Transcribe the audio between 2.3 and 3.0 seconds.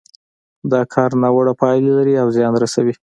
زيان رسوي.